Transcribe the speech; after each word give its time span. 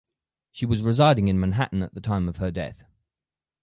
She 0.51 0.65
was 0.65 0.81
residing 0.81 1.27
in 1.27 1.39
Manhattan 1.39 1.83
at 1.83 1.93
the 1.93 2.01
time 2.01 2.27
of 2.27 2.37
her 2.37 2.49
death. 2.49 2.83